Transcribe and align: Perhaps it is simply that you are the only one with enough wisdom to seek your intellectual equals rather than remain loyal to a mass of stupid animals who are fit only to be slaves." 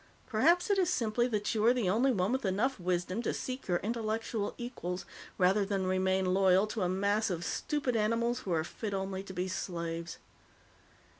Perhaps 0.25 0.71
it 0.71 0.79
is 0.79 0.89
simply 0.89 1.27
that 1.27 1.53
you 1.53 1.63
are 1.63 1.75
the 1.75 1.87
only 1.87 2.11
one 2.11 2.31
with 2.31 2.43
enough 2.43 2.79
wisdom 2.79 3.21
to 3.21 3.35
seek 3.35 3.67
your 3.67 3.77
intellectual 3.83 4.55
equals 4.57 5.05
rather 5.37 5.63
than 5.63 5.85
remain 5.85 6.25
loyal 6.33 6.65
to 6.65 6.81
a 6.81 6.89
mass 6.89 7.29
of 7.29 7.45
stupid 7.45 7.95
animals 7.95 8.39
who 8.39 8.51
are 8.51 8.63
fit 8.63 8.95
only 8.95 9.21
to 9.21 9.33
be 9.33 9.47
slaves." 9.47 10.17